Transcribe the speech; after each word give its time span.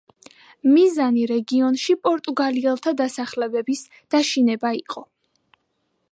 მიზანი 0.75 1.25
რეგიონში 1.31 1.95
პორტუგალიელთა 2.07 2.93
დასახლებების 3.01 3.83
დაშინება 4.15 4.71
იყო. 4.79 5.05